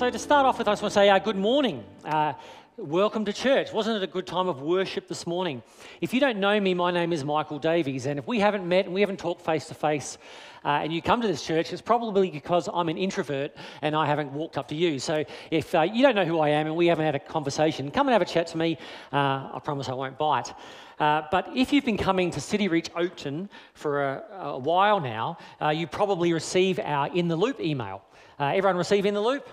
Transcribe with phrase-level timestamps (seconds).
[0.00, 1.84] So, to start off with, I just want to say uh, good morning.
[2.06, 2.32] Uh,
[2.78, 3.70] welcome to church.
[3.70, 5.62] Wasn't it a good time of worship this morning?
[6.00, 8.86] If you don't know me, my name is Michael Davies, and if we haven't met
[8.86, 10.16] and we haven't talked face to face,
[10.64, 14.32] and you come to this church, it's probably because I'm an introvert and I haven't
[14.32, 14.98] walked up to you.
[14.98, 17.90] So if uh, you don't know who I am and we haven't had a conversation,
[17.90, 18.78] come and have a chat to me.
[19.12, 20.54] Uh, I promise I won't bite.
[20.98, 25.36] Uh, but if you've been coming to City Reach Oakden for a, a while now,
[25.60, 28.00] uh, you probably receive our In the Loop email.
[28.38, 29.46] Uh, everyone receive In the Loop?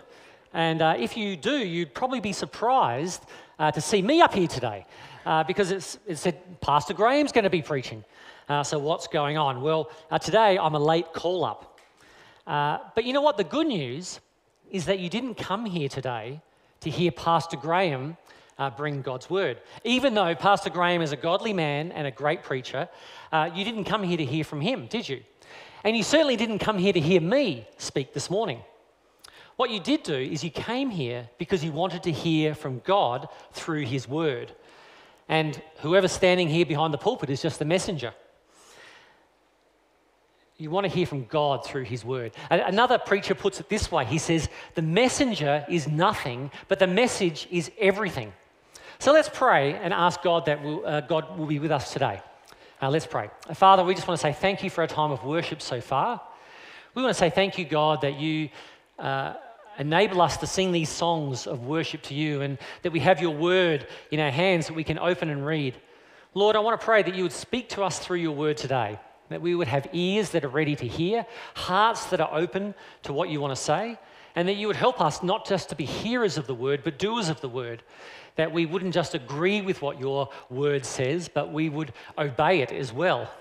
[0.58, 3.24] And uh, if you do, you'd probably be surprised
[3.60, 4.88] uh, to see me up here today
[5.24, 8.04] uh, because it's, it said Pastor Graham's going to be preaching.
[8.50, 9.62] Uh, so, what's going on?
[9.62, 11.80] Well, uh, today I'm a late call up.
[12.48, 13.38] Uh, but you know what?
[13.38, 14.20] The good news
[14.72, 16.42] is that you didn't come here today
[16.80, 18.18] to hear Pastor Graham
[18.78, 19.62] bring God's word.
[19.84, 22.90] Even though Pastor Graham is a godly man and a great preacher,
[23.54, 25.22] you didn't come here to hear from him, did you?
[25.84, 28.62] And you certainly didn't come here to hear me speak this morning.
[29.58, 33.28] What you did do is you came here because you wanted to hear from God
[33.52, 34.54] through His Word.
[35.28, 38.14] And whoever's standing here behind the pulpit is just the messenger.
[40.58, 42.34] You want to hear from God through His Word.
[42.52, 47.48] Another preacher puts it this way he says, The messenger is nothing, but the message
[47.50, 48.34] is everything.
[49.00, 52.22] So let's pray and ask God that we'll, uh, God will be with us today.
[52.80, 53.32] Uh, let's pray.
[53.56, 56.22] Father, we just want to say thank you for our time of worship so far.
[56.94, 58.50] We want to say thank you, God, that you.
[59.00, 59.34] Uh,
[59.80, 63.36] enable us to sing these songs of worship to you and that we have your
[63.36, 65.76] word in our hands that we can open and read.
[66.34, 69.00] Lord, I want to pray that you would speak to us through your word today,
[69.30, 73.14] that we would have ears that are ready to hear, hearts that are open to
[73.14, 73.98] what you want to say,
[74.36, 77.00] and that you would help us not just to be hearers of the word, but
[77.00, 77.82] doers of the word.
[78.36, 82.72] That we wouldn't just agree with what your word says, but we would obey it
[82.72, 83.32] as well.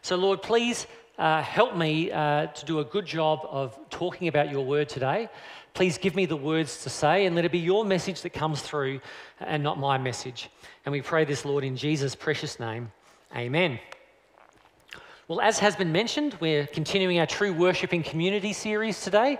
[0.00, 0.86] So, Lord, please
[1.18, 5.28] uh, help me uh, to do a good job of talking about your word today.
[5.74, 8.60] Please give me the words to say and let it be your message that comes
[8.60, 9.00] through
[9.40, 10.50] and not my message.
[10.84, 12.92] And we pray this, Lord, in Jesus' precious name.
[13.34, 13.78] Amen.
[15.28, 19.38] Well, as has been mentioned, we're continuing our True Worshipping Community series today.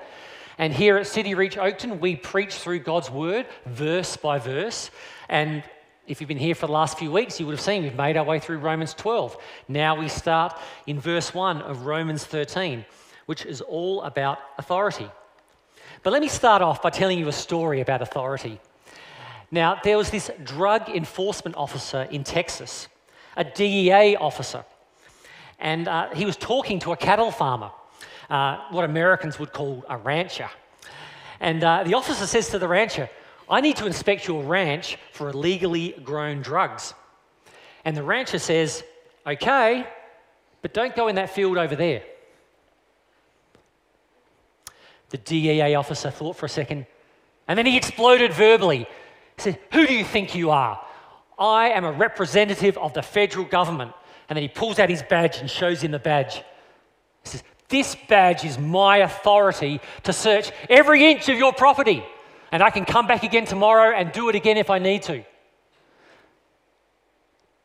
[0.56, 4.90] And here at City Reach Oakden, we preach through God's Word, verse by verse.
[5.28, 5.62] And
[6.06, 8.16] if you've been here for the last few weeks, you would have seen we've made
[8.16, 9.36] our way through Romans 12.
[9.68, 12.86] Now we start in verse 1 of Romans 13,
[13.26, 15.10] which is all about authority.
[16.02, 18.58] But let me start off by telling you a story about authority.
[19.52, 22.88] Now, there was this drug enforcement officer in Texas,
[23.36, 24.64] a DEA officer,
[25.60, 27.70] and uh, he was talking to a cattle farmer,
[28.28, 30.50] uh, what Americans would call a rancher.
[31.38, 33.08] And uh, the officer says to the rancher,
[33.48, 36.94] I need to inspect your ranch for illegally grown drugs.
[37.84, 38.82] And the rancher says,
[39.24, 39.86] Okay,
[40.62, 42.02] but don't go in that field over there.
[45.12, 46.86] The DEA officer thought for a second,
[47.46, 48.86] and then he exploded verbally.
[49.36, 50.80] He said, Who do you think you are?
[51.38, 53.92] I am a representative of the federal government.
[54.28, 56.36] And then he pulls out his badge and shows him the badge.
[56.36, 56.42] He
[57.24, 62.02] says, This badge is my authority to search every inch of your property.
[62.50, 65.24] And I can come back again tomorrow and do it again if I need to.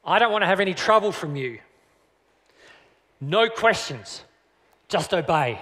[0.04, 1.60] I don't want to have any trouble from you.
[3.22, 4.26] No questions,
[4.90, 5.62] just obey.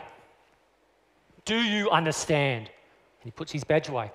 [1.46, 2.68] Do you understand?
[2.68, 4.12] And he puts his badge away.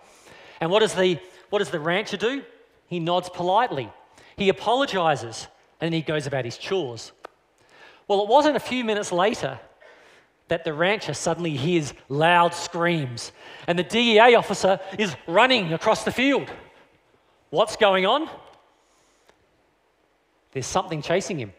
[0.61, 1.19] And what does the,
[1.49, 2.43] what does the rancher do?
[2.87, 3.91] He nods politely.
[4.37, 5.47] He apologizes
[5.81, 7.13] and then he goes about his chores.
[8.09, 9.59] Well, it wasn't a few minutes later
[10.49, 13.33] that the rancher suddenly hears loud screams
[13.67, 16.51] and the DEA officer is running across the field.
[17.51, 18.29] What's going on?
[20.53, 21.53] There's something chasing him,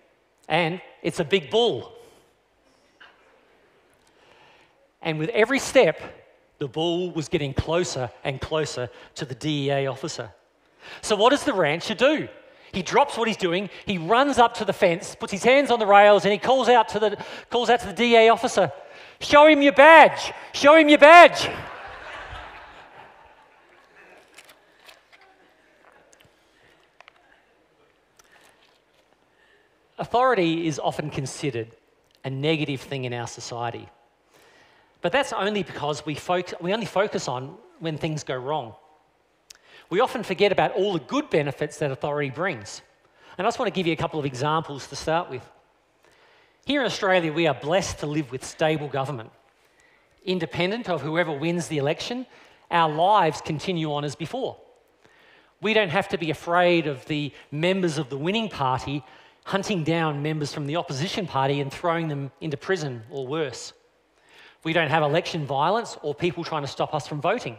[0.49, 1.93] and it's a big bull.
[5.01, 5.99] And with every step,
[6.59, 10.31] the bull was getting closer and closer to the DEA officer.
[11.01, 12.27] So, what does the rancher do?
[12.71, 15.79] He drops what he's doing, he runs up to the fence, puts his hands on
[15.79, 17.17] the rails, and he calls out to the,
[17.49, 18.71] calls out to the DEA officer
[19.19, 20.33] Show him your badge!
[20.53, 21.47] Show him your badge!
[29.99, 31.67] Authority is often considered
[32.25, 33.87] a negative thing in our society.
[35.01, 38.75] But that's only because we, focus, we only focus on when things go wrong.
[39.89, 42.81] We often forget about all the good benefits that authority brings.
[43.37, 45.47] And I just want to give you a couple of examples to start with.
[46.65, 49.31] Here in Australia, we are blessed to live with stable government.
[50.23, 52.27] Independent of whoever wins the election,
[52.69, 54.57] our lives continue on as before.
[55.61, 59.03] We don't have to be afraid of the members of the winning party
[59.43, 63.73] hunting down members from the opposition party and throwing them into prison or worse.
[64.63, 67.57] We don't have election violence or people trying to stop us from voting.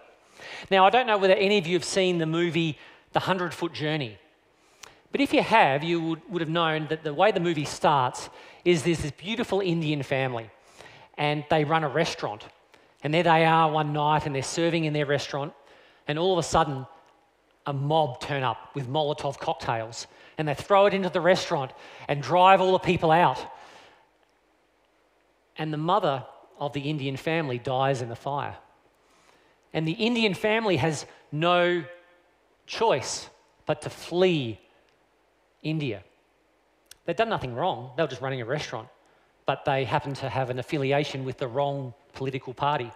[0.70, 2.78] Now, I don't know whether any of you have seen the movie
[3.12, 4.18] The Hundred Foot Journey.
[5.10, 8.30] But if you have, you would, would have known that the way the movie starts
[8.64, 10.50] is there's this beautiful Indian family,
[11.18, 12.46] and they run a restaurant.
[13.02, 15.52] And there they are one night, and they're serving in their restaurant,
[16.08, 16.86] and all of a sudden,
[17.66, 20.06] a mob turn up with Molotov cocktails,
[20.38, 21.72] and they throw it into the restaurant
[22.08, 23.38] and drive all the people out.
[25.58, 26.24] And the mother
[26.66, 28.56] of the Indian family dies in the fire.
[29.72, 31.84] And the Indian family has no
[32.66, 33.28] choice
[33.66, 34.60] but to flee
[35.62, 36.04] India.
[37.04, 38.88] They've done nothing wrong, they were just running a restaurant,
[39.44, 42.92] but they happen to have an affiliation with the wrong political party.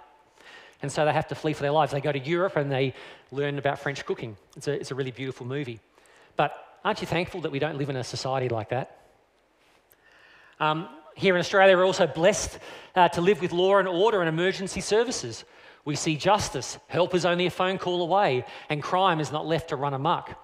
[0.82, 1.90] And so they have to flee for their lives.
[1.90, 2.94] They go to Europe and they
[3.32, 4.36] learn about French cooking.
[4.56, 5.80] It's a, it's a really beautiful movie.
[6.36, 9.00] But aren't you thankful that we don't live in a society like that?
[10.60, 12.58] Um, here in Australia, we're also blessed
[12.94, 15.44] uh, to live with law and order and emergency services.
[15.86, 19.70] We see justice, help is only a phone call away, and crime is not left
[19.70, 20.38] to run amok.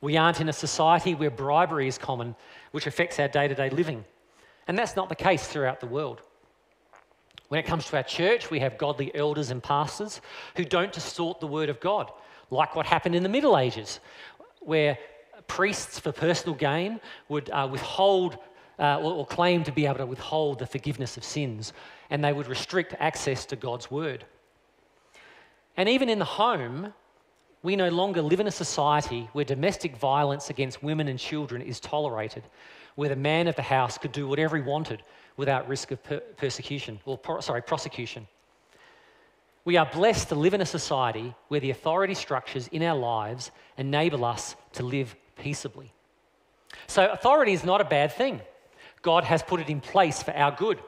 [0.00, 2.34] We aren't in a society where bribery is common,
[2.70, 4.04] which affects our day to day living.
[4.66, 6.22] And that's not the case throughout the world.
[7.48, 10.22] When it comes to our church, we have godly elders and pastors
[10.56, 12.10] who don't distort the word of God,
[12.50, 14.00] like what happened in the Middle Ages,
[14.60, 14.96] where
[15.48, 16.98] priests, for personal gain,
[17.28, 18.38] would uh, withhold
[18.78, 21.72] uh, or, or claim to be able to withhold the forgiveness of sins,
[22.10, 24.24] and they would restrict access to God's word.
[25.76, 26.92] And even in the home,
[27.62, 31.80] we no longer live in a society where domestic violence against women and children is
[31.80, 32.42] tolerated,
[32.96, 35.02] where the man of the house could do whatever he wanted
[35.36, 38.26] without risk of per- persecution, or pro- sorry, prosecution.
[39.64, 43.52] We are blessed to live in a society where the authority structures in our lives
[43.78, 45.92] enable us to live peaceably.
[46.88, 48.40] So, authority is not a bad thing.
[49.02, 50.78] God has put it in place for our good.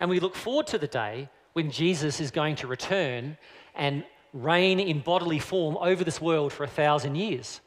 [0.00, 3.36] And we look forward to the day when Jesus is going to return
[3.74, 7.60] and reign in bodily form over this world for a thousand years.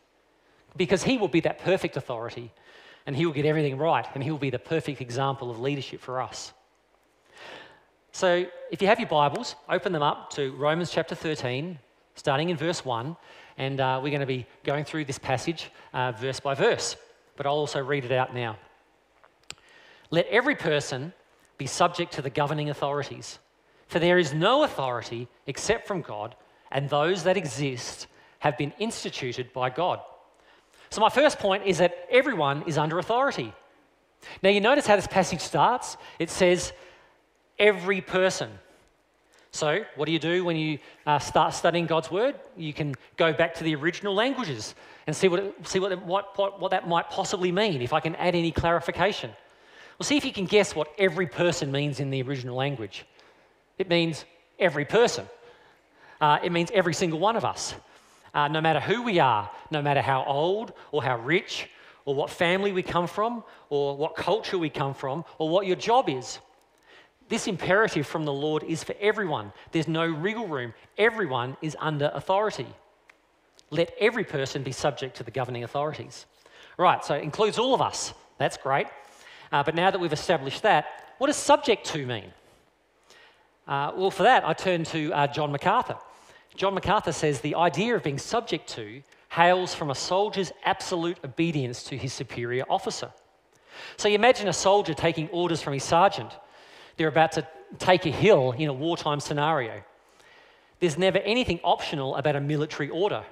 [0.77, 2.51] Because he will be that perfect authority
[3.05, 5.99] and he will get everything right and he will be the perfect example of leadership
[5.99, 6.53] for us.
[8.13, 11.79] So, if you have your Bibles, open them up to Romans chapter 13,
[12.15, 13.15] starting in verse 1,
[13.57, 16.97] and uh, we're going to be going through this passage uh, verse by verse,
[17.37, 18.57] but I'll also read it out now.
[20.11, 21.13] Let every person
[21.57, 23.39] be subject to the governing authorities,
[23.87, 26.35] for there is no authority except from God
[26.71, 28.07] and those that exist
[28.39, 29.99] have been instituted by God.
[30.89, 33.53] So, my first point is that everyone is under authority.
[34.43, 35.97] Now, you notice how this passage starts?
[36.19, 36.73] It says,
[37.57, 38.49] every person.
[39.51, 42.35] So, what do you do when you uh, start studying God's word?
[42.57, 44.75] You can go back to the original languages
[45.07, 47.99] and see, what, it, see what, what, what, what that might possibly mean, if I
[47.99, 49.31] can add any clarification.
[50.01, 53.05] Well, see if you can guess what every person means in the original language.
[53.77, 54.25] It means
[54.57, 55.27] every person.
[56.19, 57.75] Uh, it means every single one of us.
[58.33, 61.69] Uh, no matter who we are, no matter how old or how rich
[62.05, 65.75] or what family we come from or what culture we come from or what your
[65.75, 66.39] job is.
[67.29, 69.53] This imperative from the Lord is for everyone.
[69.71, 70.73] There's no wriggle room.
[70.97, 72.65] Everyone is under authority.
[73.69, 76.25] Let every person be subject to the governing authorities.
[76.75, 78.15] Right, so it includes all of us.
[78.39, 78.87] That's great.
[79.51, 80.85] Uh, but now that we've established that,
[81.17, 82.31] what does subject to mean?
[83.67, 85.97] Uh, well, for that, I turn to uh, John MacArthur.
[86.55, 91.83] John MacArthur says the idea of being subject to hails from a soldier's absolute obedience
[91.83, 93.11] to his superior officer.
[93.97, 96.31] So you imagine a soldier taking orders from his sergeant.
[96.97, 97.47] They're about to
[97.79, 99.81] take a hill in a wartime scenario.
[100.79, 103.23] There's never anything optional about a military order.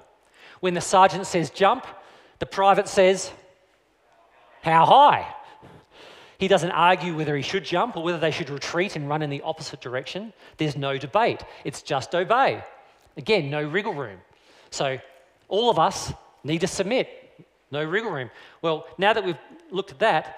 [0.59, 1.85] When the sergeant says jump,
[2.39, 3.31] the private says,
[4.61, 5.35] How high?
[6.39, 9.29] He doesn't argue whether he should jump or whether they should retreat and run in
[9.29, 10.31] the opposite direction.
[10.57, 11.43] There's no debate.
[11.65, 12.63] It's just obey.
[13.17, 14.19] Again, no wriggle room.
[14.71, 14.97] So
[15.49, 16.13] all of us
[16.45, 17.09] need to submit.
[17.71, 18.31] No wriggle room.
[18.61, 19.37] Well, now that we've
[19.69, 20.37] looked at that,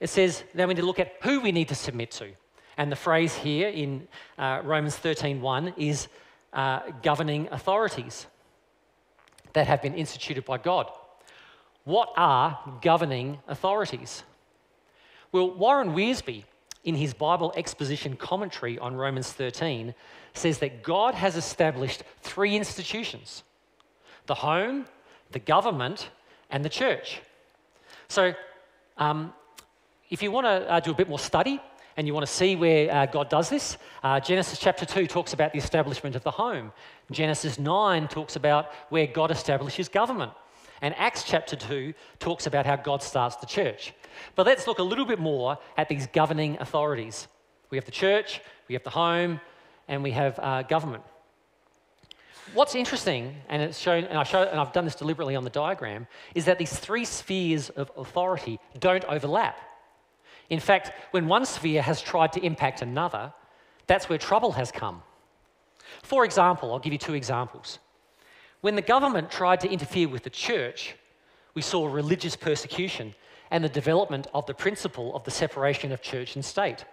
[0.00, 2.30] it says now we need to look at who we need to submit to.
[2.78, 6.08] And the phrase here in uh, Romans 13:1 is
[6.54, 8.26] uh, governing authorities
[9.52, 10.90] that have been instituted by God.
[11.84, 14.22] What are governing authorities?
[15.32, 16.44] Well, Warren Wiersbe,
[16.84, 19.94] in his Bible exposition commentary on Romans 13,
[20.34, 23.42] says that God has established three institutions
[24.26, 24.84] the home,
[25.32, 26.10] the government,
[26.50, 27.20] and the church.
[28.08, 28.34] So,
[28.98, 29.32] um,
[30.10, 31.60] if you want to uh, do a bit more study
[31.96, 35.32] and you want to see where uh, God does this, uh, Genesis chapter 2 talks
[35.32, 36.72] about the establishment of the home.
[37.10, 40.32] Genesis 9 talks about where God establishes government.
[40.82, 43.94] And Acts chapter 2 talks about how God starts the church.
[44.34, 47.28] But let's look a little bit more at these governing authorities.
[47.70, 49.40] We have the church, we have the home,
[49.88, 51.02] and we have uh, government.
[52.54, 55.50] What's interesting, and it's shown, and I show, and I've done this deliberately on the
[55.50, 59.58] diagram, is that these three spheres of authority don't overlap.
[60.50, 63.32] In fact, when one sphere has tried to impact another,
[63.86, 65.02] that's where trouble has come.
[66.02, 67.78] For example, I'll give you two examples.
[68.60, 70.94] When the government tried to interfere with the church,
[71.54, 73.14] we saw religious persecution
[73.52, 76.84] and the development of the principle of the separation of church and state.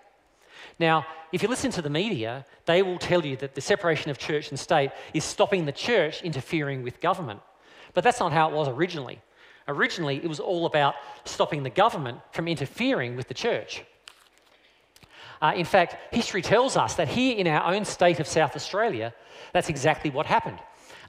[0.77, 4.17] Now, if you listen to the media, they will tell you that the separation of
[4.17, 7.39] church and state is stopping the church interfering with government.
[7.93, 9.21] But that's not how it was originally.
[9.69, 13.83] Originally, it was all about stopping the government from interfering with the church.
[15.41, 19.13] Uh, in fact, history tells us that here in our own state of South Australia,
[19.53, 20.59] that's exactly what happened.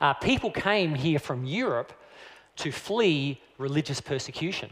[0.01, 1.93] Uh, people came here from Europe
[2.57, 4.71] to flee religious persecution.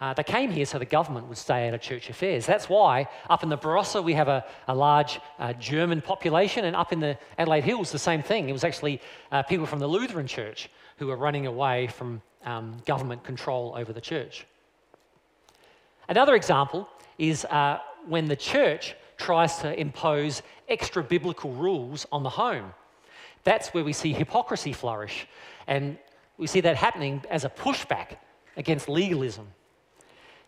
[0.00, 2.46] Uh, they came here so the government would stay out of church affairs.
[2.46, 6.76] That's why up in the Barossa we have a, a large uh, German population, and
[6.76, 8.48] up in the Adelaide Hills, the same thing.
[8.48, 9.00] It was actually
[9.32, 13.92] uh, people from the Lutheran church who were running away from um, government control over
[13.92, 14.46] the church.
[16.08, 16.88] Another example
[17.18, 22.72] is uh, when the church tries to impose extra biblical rules on the home.
[23.44, 25.26] That's where we see hypocrisy flourish.
[25.66, 25.98] And
[26.36, 28.16] we see that happening as a pushback
[28.56, 29.48] against legalism.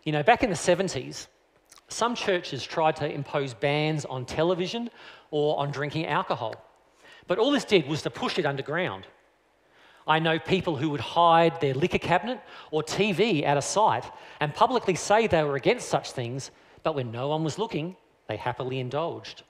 [0.03, 1.27] You know, back in the 70s,
[1.87, 4.89] some churches tried to impose bans on television
[5.29, 6.55] or on drinking alcohol.
[7.27, 9.05] But all this did was to push it underground.
[10.07, 12.39] I know people who would hide their liquor cabinet
[12.71, 14.03] or TV out of sight
[14.39, 16.49] and publicly say they were against such things,
[16.81, 17.95] but when no one was looking,
[18.27, 19.43] they happily indulged.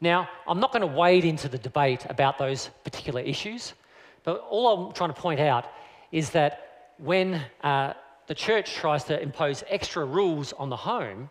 [0.00, 3.74] Now, I'm not going to wade into the debate about those particular issues,
[4.24, 5.66] but all I'm trying to point out
[6.10, 7.92] is that when uh,
[8.28, 11.30] the church tries to impose extra rules on the home,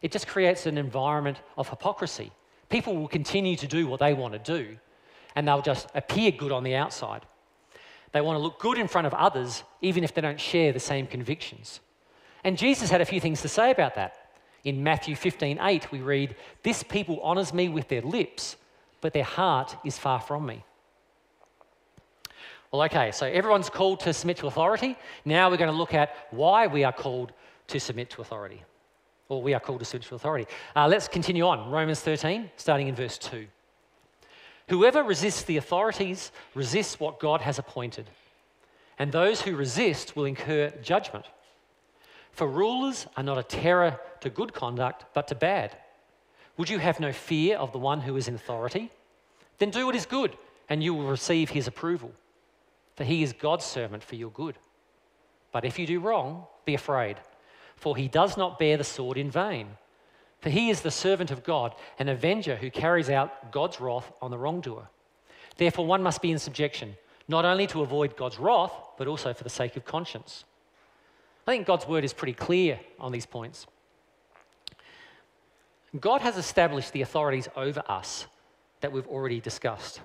[0.00, 2.30] it just creates an environment of hypocrisy.
[2.68, 4.76] People will continue to do what they want to do,
[5.34, 7.26] and they'll just appear good on the outside.
[8.12, 10.80] They want to look good in front of others, even if they don't share the
[10.80, 11.80] same convictions.
[12.44, 14.30] And Jesus had a few things to say about that.
[14.64, 18.56] In Matthew 15 8, we read, This people honors me with their lips,
[19.00, 20.64] but their heart is far from me.
[22.72, 24.96] Well, okay, so everyone's called to submit to authority.
[25.24, 27.32] Now we're going to look at why we are called
[27.66, 28.62] to submit to authority,
[29.28, 30.46] or we are called to submit to authority.
[30.76, 31.68] Uh, let's continue on.
[31.68, 33.46] Romans 13, starting in verse 2.
[34.68, 38.08] Whoever resists the authorities resists what God has appointed,
[39.00, 41.24] and those who resist will incur judgment.
[42.30, 45.76] For rulers are not a terror to good conduct, but to bad.
[46.56, 48.92] Would you have no fear of the one who is in authority?
[49.58, 50.36] Then do what is good,
[50.68, 52.12] and you will receive his approval
[53.00, 54.56] for he is God's servant for your good.
[55.52, 57.16] But if you do wrong, be afraid,
[57.74, 59.68] for he does not bear the sword in vain.
[60.40, 64.30] For he is the servant of God, an avenger who carries out God's wrath on
[64.30, 64.86] the wrongdoer.
[65.56, 66.94] Therefore, one must be in subjection,
[67.26, 70.44] not only to avoid God's wrath, but also for the sake of conscience.
[71.46, 73.66] I think God's word is pretty clear on these points.
[75.98, 78.26] God has established the authorities over us
[78.82, 80.02] that we've already discussed.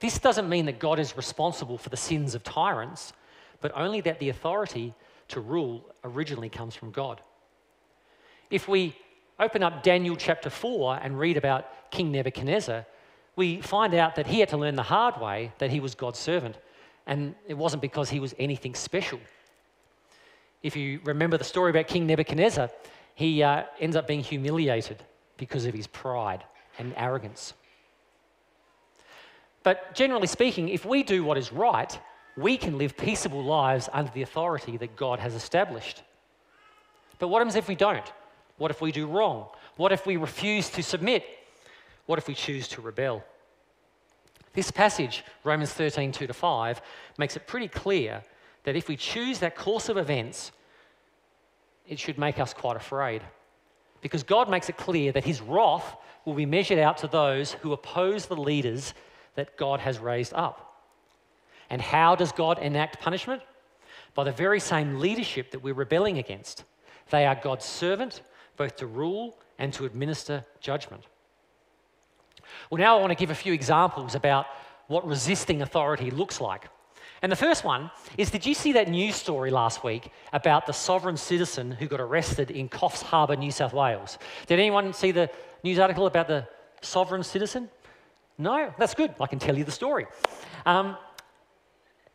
[0.00, 3.12] This doesn't mean that God is responsible for the sins of tyrants,
[3.60, 4.94] but only that the authority
[5.28, 7.20] to rule originally comes from God.
[8.50, 8.96] If we
[9.38, 12.84] open up Daniel chapter 4 and read about King Nebuchadnezzar,
[13.36, 16.18] we find out that he had to learn the hard way that he was God's
[16.18, 16.56] servant,
[17.06, 19.18] and it wasn't because he was anything special.
[20.62, 22.70] If you remember the story about King Nebuchadnezzar,
[23.14, 25.02] he uh, ends up being humiliated
[25.36, 26.44] because of his pride
[26.78, 27.54] and arrogance.
[29.64, 31.98] But generally speaking, if we do what is right,
[32.36, 36.02] we can live peaceable lives under the authority that God has established.
[37.18, 38.12] But what happens if we don't?
[38.58, 39.46] What if we do wrong?
[39.76, 41.24] What if we refuse to submit?
[42.06, 43.24] What if we choose to rebel?
[44.52, 46.82] This passage, Romans 13, 2 to 5,
[47.18, 48.22] makes it pretty clear
[48.64, 50.52] that if we choose that course of events,
[51.88, 53.22] it should make us quite afraid.
[54.00, 57.72] Because God makes it clear that his wrath will be measured out to those who
[57.72, 58.94] oppose the leaders
[59.34, 60.82] that God has raised up.
[61.70, 63.42] And how does God enact punishment?
[64.14, 66.64] By the very same leadership that we're rebelling against.
[67.10, 68.22] They are God's servant,
[68.56, 71.04] both to rule and to administer judgment.
[72.70, 74.46] Well, now I want to give a few examples about
[74.86, 76.68] what resisting authority looks like.
[77.22, 80.72] And the first one is Did you see that news story last week about the
[80.72, 84.18] sovereign citizen who got arrested in Coffs Harbour, New South Wales?
[84.46, 85.30] Did anyone see the
[85.62, 86.46] news article about the
[86.82, 87.70] sovereign citizen?
[88.36, 89.14] No, that's good.
[89.20, 90.06] I can tell you the story.
[90.66, 90.96] Um,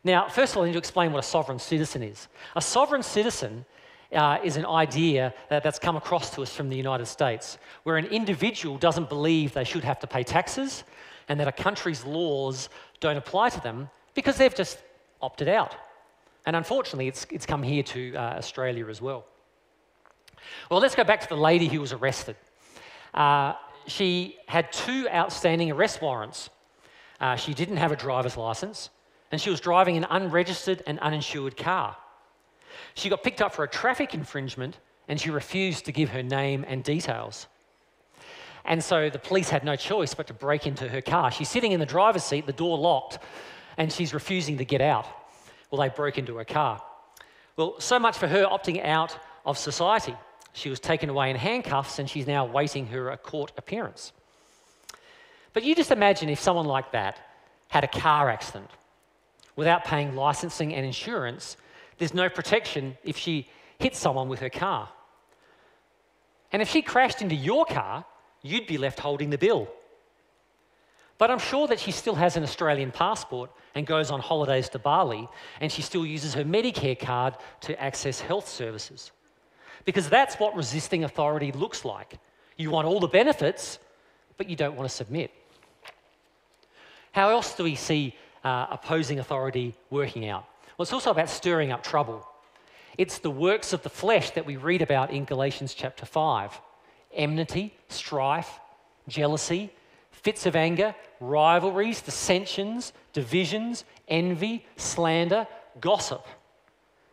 [0.04, 2.28] now, first of all, I need to explain what a sovereign citizen is.
[2.56, 3.64] A sovereign citizen
[4.12, 7.96] uh, is an idea that, that's come across to us from the United States, where
[7.96, 10.84] an individual doesn't believe they should have to pay taxes
[11.28, 14.82] and that a country's laws don't apply to them because they've just
[15.22, 15.76] opted out.
[16.46, 19.26] And unfortunately, it's, it's come here to uh, Australia as well.
[20.70, 22.36] Well, let's go back to the lady who was arrested.
[23.12, 23.54] Uh,
[23.86, 26.50] she had two outstanding arrest warrants.
[27.20, 28.90] Uh, she didn't have a driver's license,
[29.30, 31.96] and she was driving an unregistered and uninsured car.
[32.94, 36.64] She got picked up for a traffic infringement, and she refused to give her name
[36.68, 37.46] and details.
[38.64, 41.30] And so the police had no choice but to break into her car.
[41.30, 43.18] She's sitting in the driver's seat, the door locked,
[43.76, 45.06] and she's refusing to get out.
[45.70, 46.82] Well, they broke into her car.
[47.56, 50.14] Well, so much for her opting out of society.
[50.52, 54.12] She was taken away in handcuffs and she's now waiting her uh, court appearance.
[55.52, 57.18] But you just imagine if someone like that
[57.68, 58.70] had a car accident
[59.56, 61.56] without paying licensing and insurance,
[61.98, 64.88] there's no protection if she hits someone with her car.
[66.52, 68.04] And if she crashed into your car,
[68.42, 69.68] you'd be left holding the bill.
[71.18, 74.78] But I'm sure that she still has an Australian passport and goes on holidays to
[74.78, 75.28] Bali,
[75.60, 79.12] and she still uses her Medicare card to access health services.
[79.84, 82.18] Because that's what resisting authority looks like.
[82.56, 83.78] You want all the benefits,
[84.36, 85.30] but you don't want to submit.
[87.12, 90.46] How else do we see uh, opposing authority working out?
[90.76, 92.26] Well, it's also about stirring up trouble.
[92.98, 96.60] It's the works of the flesh that we read about in Galatians chapter 5
[97.12, 98.60] enmity, strife,
[99.08, 99.72] jealousy,
[100.12, 105.46] fits of anger, rivalries, dissensions, divisions, envy, slander,
[105.80, 106.24] gossip.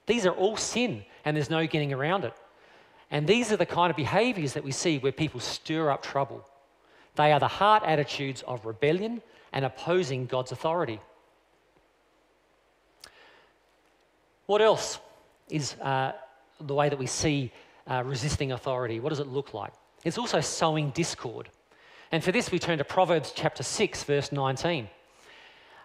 [0.05, 2.33] These are all sin, and there's no getting around it.
[3.09, 6.47] And these are the kind of behaviors that we see where people stir up trouble.
[7.15, 9.21] They are the heart attitudes of rebellion
[9.53, 10.99] and opposing God's authority.
[14.45, 14.99] What else
[15.49, 16.13] is uh,
[16.59, 17.51] the way that we see
[17.87, 18.99] uh, resisting authority?
[18.99, 19.73] What does it look like?
[20.03, 21.49] It's also sowing discord.
[22.11, 24.87] And for this, we turn to Proverbs chapter 6, verse 19.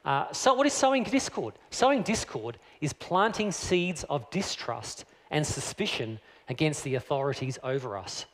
[0.05, 1.55] Uh, so, what is sowing discord?
[1.71, 8.27] Sowing discord is planting seeds of distrust and suspicion against the authorities over us.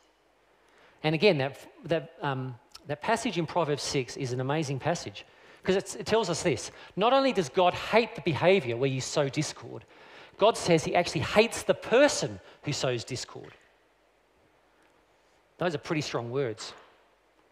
[1.03, 2.55] And again, that, that, um,
[2.87, 5.25] that passage in Proverbs 6 is an amazing passage
[5.61, 9.29] because it tells us this not only does God hate the behavior where you sow
[9.29, 9.85] discord,
[10.37, 13.53] God says he actually hates the person who sows discord.
[15.57, 16.73] Those are pretty strong words.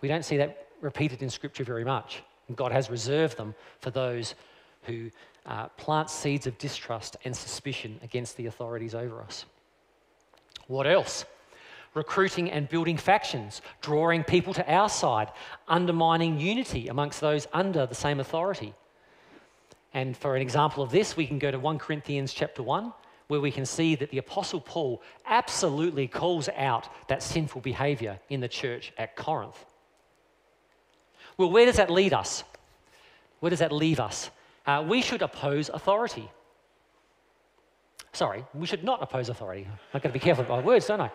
[0.02, 2.24] We don't see that repeated in Scripture very much.
[2.48, 4.36] And God has reserved them for those
[4.84, 5.12] who
[5.46, 9.46] uh, plant seeds of distrust and suspicion against the authorities over us.
[10.68, 11.26] What else?
[11.94, 15.32] Recruiting and building factions, drawing people to our side,
[15.68, 18.74] undermining unity amongst those under the same authority.
[19.94, 22.94] And for an example of this, we can go to 1 Corinthians chapter 1,
[23.28, 28.40] where we can see that the Apostle Paul absolutely calls out that sinful behavior in
[28.40, 29.66] the church at Corinth.
[31.38, 32.44] Well, where does that lead us?
[33.40, 34.30] Where does that leave us?
[34.66, 36.30] Uh, we should oppose authority.
[38.18, 39.68] Sorry, we should not oppose authority.
[39.94, 41.12] I've got to be careful with my words, don't I?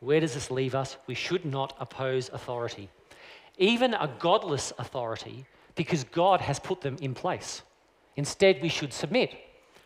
[0.00, 0.96] Where does this leave us?
[1.06, 2.88] We should not oppose authority,
[3.58, 5.44] even a godless authority,
[5.74, 7.60] because God has put them in place.
[8.16, 9.34] Instead, we should submit.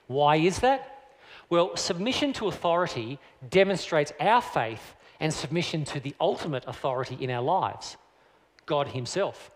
[0.06, 1.08] Why is that?
[1.50, 3.18] Well, submission to authority
[3.50, 7.96] demonstrates our faith and submission to the ultimate authority in our lives,
[8.64, 9.50] God Himself.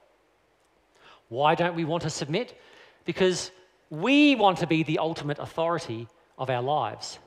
[1.28, 2.60] Why don't we want to submit?
[3.04, 3.52] Because
[3.92, 7.18] we want to be the ultimate authority of our lives.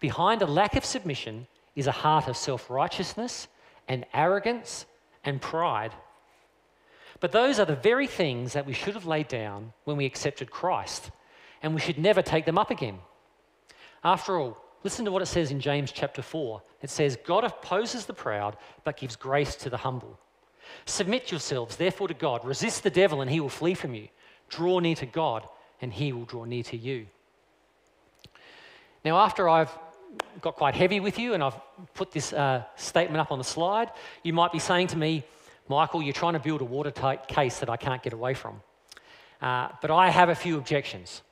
[0.00, 3.48] Behind a lack of submission is a heart of self righteousness
[3.88, 4.84] and arrogance
[5.24, 5.92] and pride.
[7.20, 10.50] But those are the very things that we should have laid down when we accepted
[10.50, 11.10] Christ,
[11.62, 12.98] and we should never take them up again.
[14.04, 16.62] After all, listen to what it says in James chapter 4.
[16.82, 20.20] It says, God opposes the proud, but gives grace to the humble.
[20.84, 22.44] Submit yourselves, therefore, to God.
[22.44, 24.08] Resist the devil, and he will flee from you.
[24.50, 25.48] Draw near to God,
[25.80, 27.06] and he will draw near to you.
[29.04, 29.70] Now, after I've
[30.40, 31.56] got quite heavy with you and I've
[31.94, 33.90] put this uh, statement up on the slide,
[34.22, 35.24] you might be saying to me,
[35.68, 38.60] Michael, you're trying to build a watertight case that I can't get away from.
[39.40, 41.22] Uh, but I have a few objections.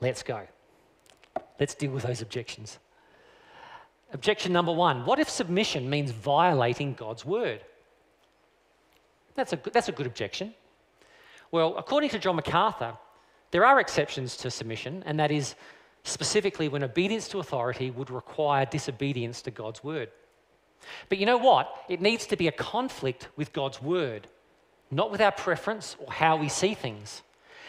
[0.00, 0.46] Let's go.
[1.60, 2.78] Let's deal with those objections.
[4.12, 7.60] Objection number one What if submission means violating God's word?
[9.34, 10.54] That's a, that's a good objection.
[11.50, 12.94] Well, according to John MacArthur,
[13.50, 15.54] there are exceptions to submission, and that is
[16.04, 20.10] specifically when obedience to authority would require disobedience to God's word.
[21.08, 21.84] But you know what?
[21.88, 24.28] It needs to be a conflict with God's word,
[24.90, 27.22] not with our preference or how we see things.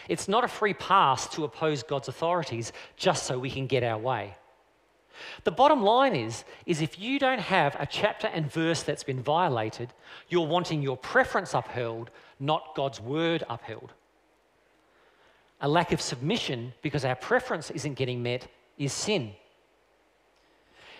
[0.07, 3.97] It's not a free pass to oppose God's authorities just so we can get our
[3.97, 4.35] way.
[5.43, 9.21] The bottom line is, is if you don't have a chapter and verse that's been
[9.21, 9.93] violated,
[10.29, 13.91] you're wanting your preference upheld, not God's word upheld.
[15.61, 19.33] A lack of submission because our preference isn't getting met is sin.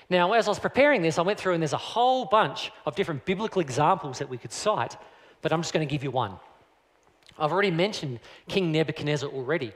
[0.10, 2.96] Now, as I was preparing this, I went through and there's a whole bunch of
[2.96, 4.98] different biblical examples that we could cite,
[5.42, 6.34] but I'm just going to give you one.
[7.38, 9.72] I've already mentioned King Nebuchadnezzar already.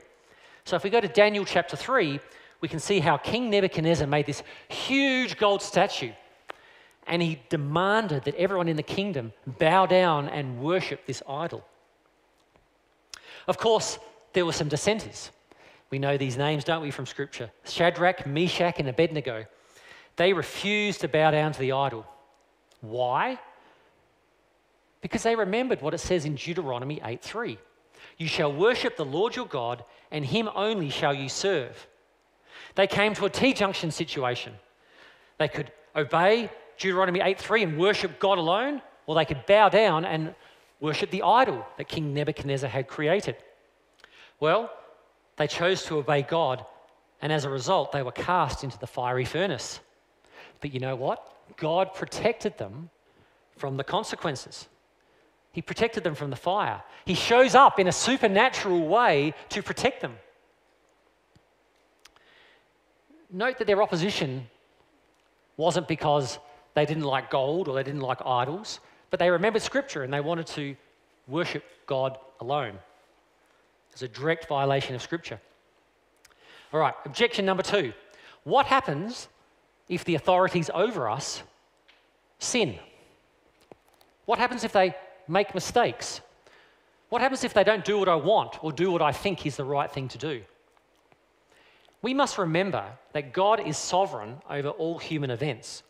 [0.64, 2.20] So if we go to Daniel chapter 3,
[2.64, 6.12] we can see how King Nebuchadnezzar made this huge gold statue
[7.06, 11.62] and he demanded that everyone in the kingdom bow down and worship this idol.
[13.46, 13.98] Of course,
[14.32, 15.30] there were some dissenters.
[15.90, 17.50] We know these names, don't we, from Scripture?
[17.64, 19.44] Shadrach, Meshach, and Abednego.
[20.16, 22.06] They refused to bow down to the idol.
[22.80, 23.38] Why?
[25.02, 27.58] Because they remembered what it says in Deuteronomy 8:3.
[28.16, 31.86] You shall worship the Lord your God, and him only shall you serve.
[32.74, 34.54] They came to a T junction situation.
[35.38, 40.34] They could obey Deuteronomy 8:3 and worship God alone, or they could bow down and
[40.80, 43.36] worship the idol that King Nebuchadnezzar had created.
[44.40, 44.70] Well,
[45.36, 46.64] they chose to obey God,
[47.22, 49.80] and as a result, they were cast into the fiery furnace.
[50.60, 51.56] But you know what?
[51.56, 52.90] God protected them
[53.56, 54.68] from the consequences.
[55.52, 56.82] He protected them from the fire.
[57.04, 60.18] He shows up in a supernatural way to protect them.
[63.34, 64.46] Note that their opposition
[65.56, 66.38] wasn't because
[66.74, 68.78] they didn't like gold or they didn't like idols,
[69.10, 70.76] but they remembered Scripture and they wanted to
[71.26, 72.78] worship God alone.
[73.90, 75.40] It's a direct violation of Scripture.
[76.72, 77.92] All right, objection number two.
[78.44, 79.26] What happens
[79.88, 81.42] if the authorities over us
[82.38, 82.78] sin?
[84.26, 84.94] What happens if they
[85.26, 86.20] make mistakes?
[87.08, 89.56] What happens if they don't do what I want or do what I think is
[89.56, 90.42] the right thing to do?
[92.04, 95.82] We must remember that God is sovereign over all human events.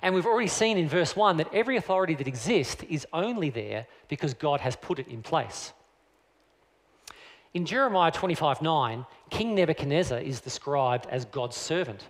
[0.00, 3.88] And we've already seen in verse 1 that every authority that exists is only there
[4.06, 5.72] because God has put it in place.
[7.52, 12.06] In Jeremiah 25 9, King Nebuchadnezzar is described as God's servant.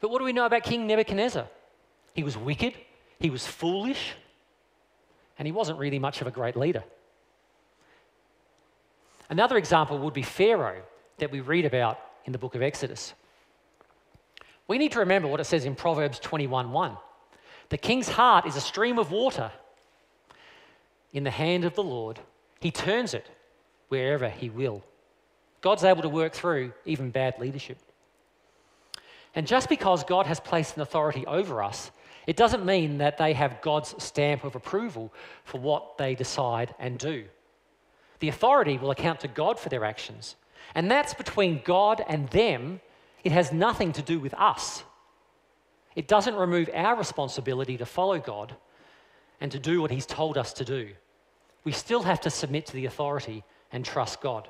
[0.00, 1.48] But what do we know about King Nebuchadnezzar?
[2.14, 2.74] He was wicked,
[3.18, 4.14] he was foolish,
[5.40, 6.84] and he wasn't really much of a great leader.
[9.28, 10.82] Another example would be Pharaoh
[11.18, 11.98] that we read about
[12.30, 13.12] in the book of Exodus.
[14.68, 16.96] We need to remember what it says in Proverbs 21:1.
[17.70, 19.50] The king's heart is a stream of water
[21.12, 22.20] in the hand of the Lord.
[22.60, 23.26] He turns it
[23.88, 24.84] wherever He will.
[25.60, 27.78] God's able to work through even bad leadership.
[29.34, 31.90] And just because God has placed an authority over us,
[32.28, 35.12] it doesn't mean that they have God's stamp of approval
[35.42, 37.24] for what they decide and do.
[38.20, 40.36] The authority will account to God for their actions.
[40.74, 42.80] And that's between God and them.
[43.24, 44.84] It has nothing to do with us.
[45.96, 48.54] It doesn't remove our responsibility to follow God
[49.40, 50.90] and to do what He's told us to do.
[51.64, 54.48] We still have to submit to the authority and trust God.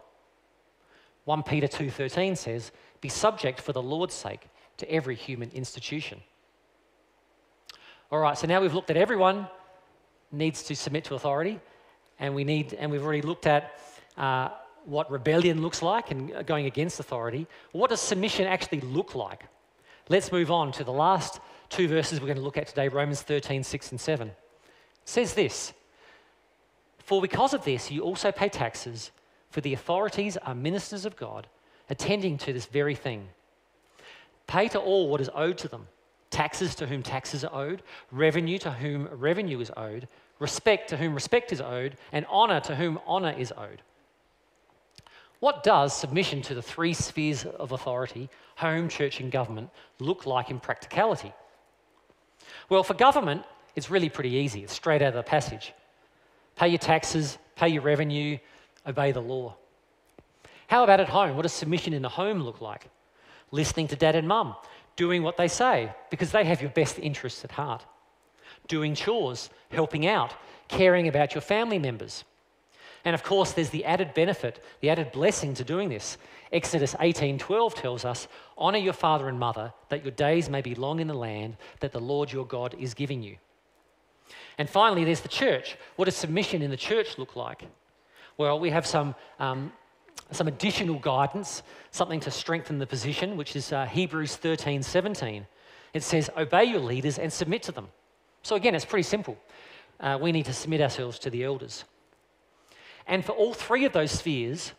[1.24, 6.22] 1 Peter 2:13 says, "Be subject for the Lord's sake to every human institution."
[8.10, 9.48] All right, so now we've looked at everyone
[10.32, 11.60] needs to submit to authority,
[12.18, 13.78] and we need, and we've already looked at
[14.16, 14.50] uh,
[14.84, 17.46] what rebellion looks like and going against authority.
[17.72, 19.44] What does submission actually look like?
[20.08, 23.22] Let's move on to the last two verses we're going to look at today Romans
[23.22, 24.28] 13, 6 and 7.
[24.28, 24.34] It
[25.04, 25.72] says this
[27.10, 29.10] for because of this, you also pay taxes,
[29.50, 31.48] for the authorities are ministers of God,
[31.88, 33.26] attending to this very thing.
[34.46, 35.88] Pay to all what is owed to them
[36.30, 40.06] taxes to whom taxes are owed, revenue to whom revenue is owed,
[40.38, 43.82] respect to whom respect is owed, and honour to whom honour is owed.
[45.40, 50.50] What does submission to the three spheres of authority, home, church, and government, look like
[50.50, 51.32] in practicality?
[52.68, 54.62] Well, for government, it's really pretty easy.
[54.62, 55.72] It's straight out of the passage
[56.56, 58.36] pay your taxes, pay your revenue,
[58.86, 59.56] obey the law.
[60.66, 61.34] How about at home?
[61.34, 62.86] What does submission in the home look like?
[63.50, 64.54] Listening to dad and mum,
[64.94, 67.82] doing what they say because they have your best interests at heart.
[68.68, 70.34] Doing chores, helping out,
[70.68, 72.24] caring about your family members.
[73.04, 76.18] And of course, there's the added benefit, the added blessing to doing this.
[76.52, 81.00] Exodus 18:12 tells us, "Honor your father and mother, that your days may be long
[81.00, 83.38] in the land that the Lord your God is giving you."
[84.58, 85.76] And finally, there's the church.
[85.96, 87.62] What does submission in the church look like?
[88.36, 89.72] Well, we have some, um,
[90.30, 95.46] some additional guidance, something to strengthen the position, which is uh, Hebrews 13 17.
[95.92, 97.88] It says, Obey your leaders and submit to them.
[98.42, 99.36] So, again, it's pretty simple.
[99.98, 101.84] Uh, we need to submit ourselves to the elders.
[103.10, 104.72] And for all three of those spheres,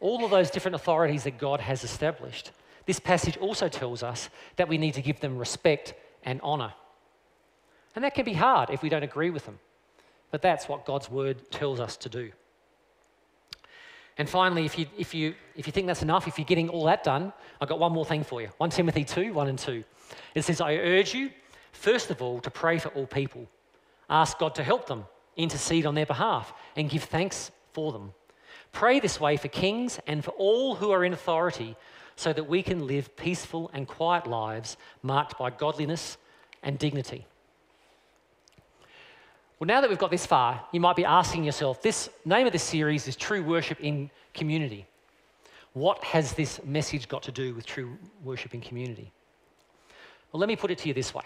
[0.00, 2.50] all of those different authorities that God has established,
[2.86, 5.92] this passage also tells us that we need to give them respect
[6.24, 6.72] and honour.
[7.94, 9.58] And that can be hard if we don't agree with them.
[10.30, 12.32] But that's what God's word tells us to do.
[14.16, 16.84] And finally, if you, if, you, if you think that's enough, if you're getting all
[16.86, 17.30] that done,
[17.60, 19.84] I've got one more thing for you 1 Timothy 2 1 and 2.
[20.34, 21.30] It says, I urge you,
[21.72, 23.46] first of all, to pray for all people.
[24.08, 25.04] Ask God to help them,
[25.36, 28.12] intercede on their behalf, and give thanks for them.
[28.72, 31.76] Pray this way for kings and for all who are in authority,
[32.16, 36.16] so that we can live peaceful and quiet lives marked by godliness
[36.62, 37.26] and dignity.
[39.58, 42.52] Well, now that we've got this far, you might be asking yourself this name of
[42.52, 44.86] this series is True Worship in Community.
[45.74, 49.10] What has this message got to do with true worship in community?
[50.32, 51.24] Well, let me put it to you this way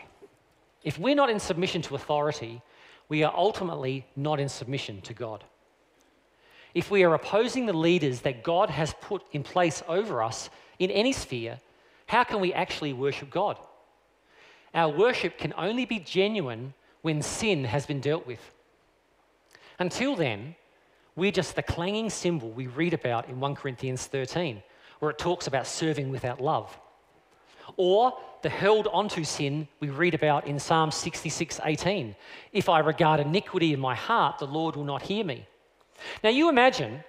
[0.84, 2.62] if we're not in submission to authority,
[3.08, 5.44] we are ultimately not in submission to God.
[6.74, 10.90] If we are opposing the leaders that God has put in place over us in
[10.90, 11.60] any sphere,
[12.06, 13.58] how can we actually worship God?
[14.74, 18.40] Our worship can only be genuine when sin has been dealt with.
[19.78, 20.54] Until then,
[21.16, 24.62] we're just the clanging cymbal we read about in 1 Corinthians 13,
[24.98, 26.78] where it talks about serving without love.
[27.78, 28.12] Or
[28.42, 32.14] the held onto sin we read about in Psalm 66 18.
[32.52, 35.46] If I regard iniquity in my heart, the Lord will not hear me.
[36.22, 37.02] Now, you imagine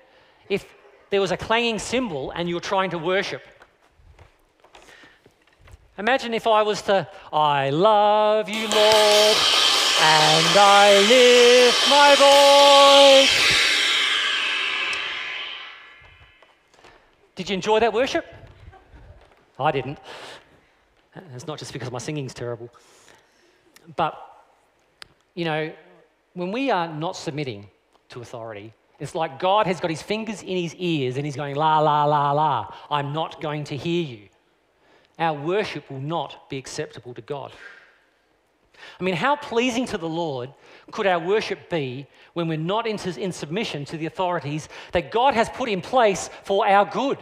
[0.47, 0.65] if
[1.09, 3.41] there was a clanging cymbal and you were trying to worship.
[5.97, 9.37] Imagine if I was to, I love you, Lord,
[10.01, 13.59] and I lift my voice.
[17.35, 18.25] Did you enjoy that worship?
[19.59, 19.99] I didn't.
[21.33, 22.69] It's not just because my singing's terrible.
[23.95, 24.19] But,
[25.35, 25.71] you know,
[26.33, 27.67] when we are not submitting
[28.09, 31.55] to authority, it's like God has got his fingers in his ears and he's going,
[31.55, 32.73] la, la, la, la.
[32.91, 34.29] I'm not going to hear you.
[35.17, 37.51] Our worship will not be acceptable to God.
[38.99, 40.53] I mean, how pleasing to the Lord
[40.91, 45.49] could our worship be when we're not in, submission to the authorities that God has
[45.49, 47.17] put in place for our good?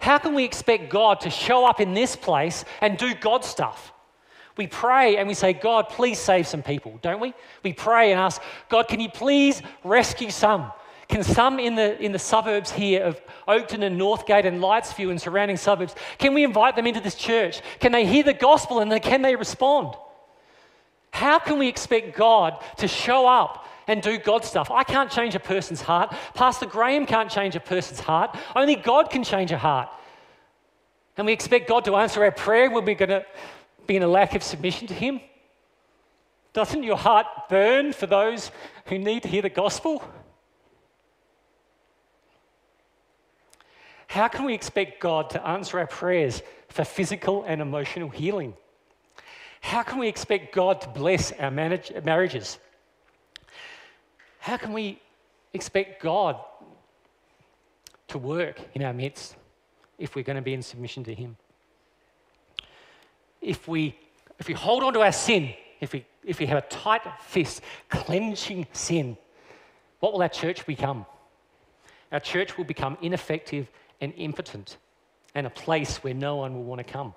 [0.00, 3.92] How can we expect God to show up in this place and do God stuff?
[4.56, 7.34] We pray and we say, God, please save some people, don't we?
[7.62, 10.72] We pray and ask, God, can you please rescue some?
[11.08, 15.20] Can some in the, in the suburbs here of Oakden and Northgate and Lightsview and
[15.20, 17.60] surrounding suburbs, can we invite them into this church?
[17.78, 19.94] Can they hear the gospel and can they respond?
[21.10, 24.70] How can we expect God to show up and do God stuff?
[24.70, 26.14] I can't change a person's heart.
[26.34, 28.36] Pastor Graham can't change a person's heart.
[28.54, 29.88] Only God can change a heart.
[31.16, 33.26] And we expect God to answer our prayer when we're going to
[33.88, 35.20] be in a lack of submission to Him.
[36.52, 38.52] Doesn't your heart burn for those
[38.86, 40.04] who need to hear the gospel?
[44.06, 48.54] How can we expect God to answer our prayers for physical and emotional healing?
[49.60, 52.58] How can we expect God to bless our marriages?
[54.40, 55.00] How can we
[55.52, 56.36] expect God
[58.08, 59.36] to work in our midst
[59.98, 61.36] if we're going to be in submission to Him?
[63.40, 63.96] If we,
[64.38, 67.60] if we hold on to our sin, if we, if we have a tight fist
[67.90, 69.16] clenching sin,
[70.00, 71.04] what will our church become?
[72.10, 74.78] Our church will become ineffective and impotent
[75.34, 77.14] and a place where no one will want to come.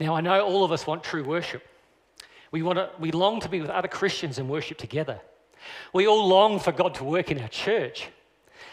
[0.00, 1.62] Now, I know all of us want true worship.
[2.50, 5.20] We, want to, we long to be with other Christians and worship together.
[5.92, 8.08] We all long for God to work in our church.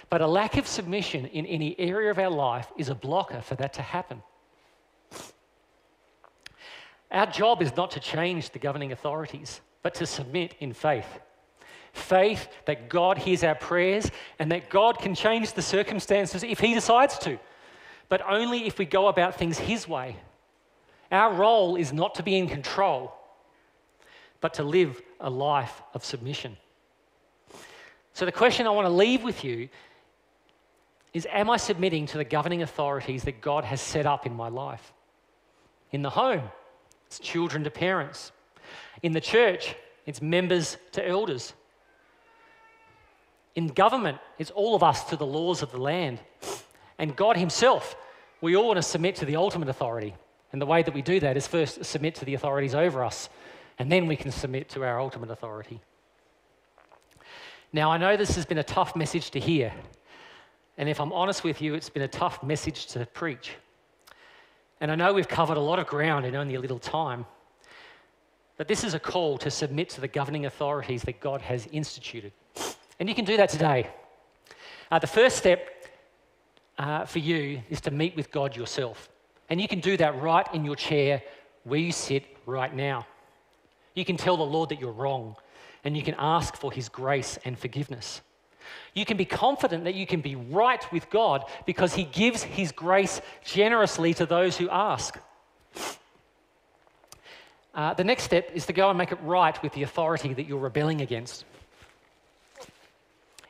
[0.09, 3.55] But a lack of submission in any area of our life is a blocker for
[3.55, 4.21] that to happen.
[7.11, 11.07] Our job is not to change the governing authorities, but to submit in faith
[11.95, 16.73] faith that God hears our prayers and that God can change the circumstances if He
[16.73, 17.39] decides to,
[18.09, 20.17] but only if we go about things His way.
[21.11, 23.13] Our role is not to be in control,
[24.41, 26.57] but to live a life of submission.
[28.13, 29.69] So, the question I want to leave with you
[31.13, 34.49] is Am I submitting to the governing authorities that God has set up in my
[34.49, 34.93] life?
[35.91, 36.43] In the home,
[37.07, 38.31] it's children to parents.
[39.01, 41.53] In the church, it's members to elders.
[43.55, 46.19] In government, it's all of us to the laws of the land.
[46.97, 47.95] And God Himself,
[48.41, 50.13] we all want to submit to the ultimate authority.
[50.51, 53.29] And the way that we do that is first submit to the authorities over us,
[53.77, 55.81] and then we can submit to our ultimate authority.
[57.73, 59.73] Now, I know this has been a tough message to hear.
[60.77, 63.51] And if I'm honest with you, it's been a tough message to preach.
[64.79, 67.25] And I know we've covered a lot of ground in only a little time.
[68.57, 72.31] But this is a call to submit to the governing authorities that God has instituted.
[72.99, 73.89] And you can do that today.
[74.89, 75.89] Uh, the first step
[76.77, 79.09] uh, for you is to meet with God yourself.
[79.49, 81.21] And you can do that right in your chair
[81.63, 83.05] where you sit right now.
[83.95, 85.35] You can tell the Lord that you're wrong
[85.83, 88.21] and you can ask for his grace and forgiveness.
[88.93, 92.71] You can be confident that you can be right with God because he gives his
[92.71, 95.17] grace generously to those who ask.
[97.73, 100.45] Uh, the next step is to go and make it right with the authority that
[100.47, 101.45] you're rebelling against.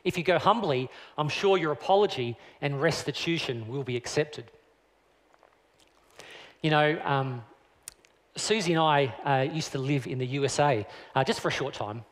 [0.02, 4.50] If you go humbly, I'm sure your apology and restitution will be accepted.
[6.62, 7.44] You know, um,
[8.36, 11.72] Susie and I uh, used to live in the USA uh, just for a short
[11.72, 12.04] time.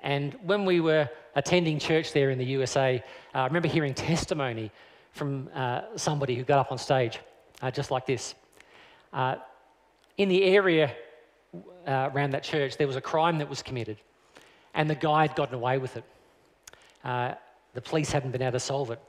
[0.00, 3.02] And when we were attending church there in the USA,
[3.34, 4.70] uh, I remember hearing testimony
[5.12, 7.18] from uh, somebody who got up on stage,
[7.60, 8.36] uh, just like this.
[10.16, 10.94] In the area
[11.86, 13.98] around that church, there was a crime that was committed,
[14.74, 16.04] and the guy had gotten away with it.
[17.02, 19.00] the police hadn't been able to solve it.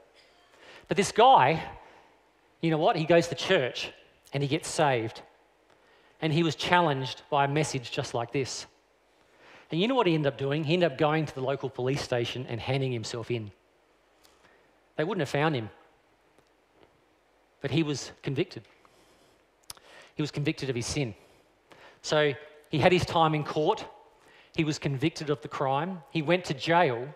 [0.88, 1.62] But this guy,
[2.60, 2.96] you know what?
[2.96, 3.92] He goes to church
[4.32, 5.22] and he gets saved.
[6.22, 8.66] And he was challenged by a message just like this.
[9.70, 10.64] And you know what he ended up doing?
[10.64, 13.50] He ended up going to the local police station and handing himself in.
[14.96, 15.70] They wouldn't have found him,
[17.62, 18.64] but he was convicted.
[20.14, 21.14] He was convicted of his sin.
[22.02, 22.34] So
[22.68, 23.86] he had his time in court.
[24.54, 26.02] He was convicted of the crime.
[26.10, 27.08] He went to jail,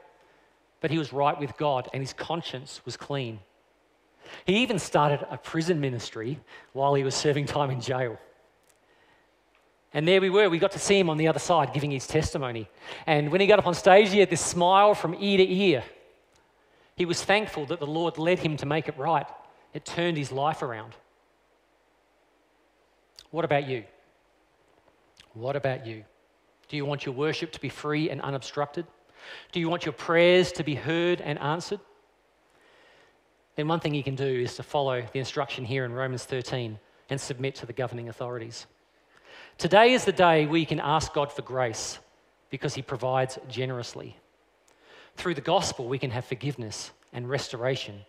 [0.80, 3.40] but he was right with God and his conscience was clean.
[4.46, 6.40] He even started a prison ministry
[6.72, 8.18] while he was serving time in jail.
[9.94, 10.50] And there we were.
[10.50, 12.68] We got to see him on the other side giving his testimony.
[13.06, 15.84] And when he got up on stage, he had this smile from ear to ear.
[16.96, 19.26] He was thankful that the Lord led him to make it right.
[19.72, 20.94] It turned his life around.
[23.30, 23.84] What about you?
[25.32, 26.04] What about you?
[26.68, 28.86] Do you want your worship to be free and unobstructed?
[29.52, 31.80] Do you want your prayers to be heard and answered?
[33.56, 36.78] Then one thing you can do is to follow the instruction here in Romans 13
[37.10, 38.66] and submit to the governing authorities.
[39.58, 41.98] Today is the day we can ask God for grace
[42.50, 44.16] because He provides generously.
[45.16, 48.00] Through the gospel, we can have forgiveness and restoration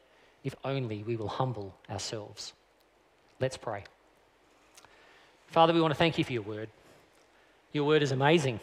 [0.43, 2.53] if only we will humble ourselves.
[3.39, 3.83] Let's pray.
[5.47, 6.69] Father, we want to thank you for your word.
[7.73, 8.59] Your word is amazing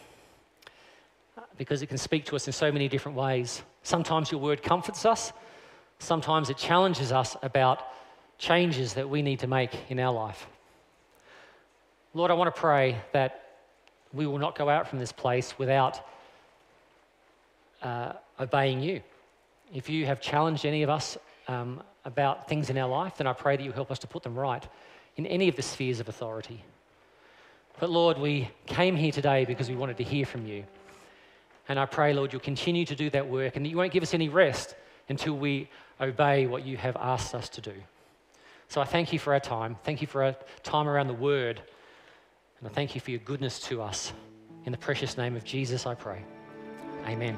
[1.57, 3.63] because it can speak to us in so many different ways.
[3.83, 5.33] Sometimes your word comforts us,
[5.99, 7.87] sometimes it challenges us about
[8.39, 10.47] changes that we need to make in our life.
[12.15, 13.43] Lord, I want to pray that
[14.13, 16.01] we will not go out from this place without
[17.83, 19.01] uh, obeying you.
[19.73, 21.17] If you have challenged any of us
[21.49, 24.23] um, about things in our life, then I pray that you help us to put
[24.23, 24.67] them right
[25.17, 26.63] in any of the spheres of authority.
[27.81, 30.65] But Lord, we came here today because we wanted to hear from you.
[31.69, 34.03] And I pray, Lord, you'll continue to do that work and that you won't give
[34.03, 34.75] us any rest
[35.09, 35.69] until we
[36.01, 37.75] obey what you have asked us to do.
[38.69, 39.77] So I thank you for our time.
[39.85, 41.63] Thank you for our time around the word.
[42.63, 44.13] And I thank you for your goodness to us.
[44.67, 46.25] In the precious name of Jesus, I pray.
[47.07, 47.37] Amen.